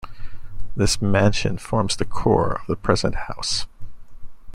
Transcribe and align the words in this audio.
This 0.75 0.99
mansion 0.99 1.59
forms 1.59 1.95
the 1.95 2.05
core 2.05 2.59
of 2.61 2.65
the 2.65 2.75
present 2.75 3.13
house. 3.13 3.67